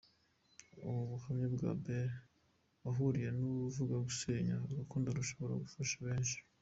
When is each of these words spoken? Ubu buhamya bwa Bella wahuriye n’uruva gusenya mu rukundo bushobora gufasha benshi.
Ubu 0.87 1.01
buhamya 1.11 1.47
bwa 1.55 1.71
Bella 1.83 2.15
wahuriye 2.83 3.29
n’uruva 3.37 3.95
gusenya 4.07 4.53
mu 4.65 4.73
rukundo 4.79 5.07
bushobora 5.17 5.61
gufasha 5.63 5.97
benshi. 6.05 6.37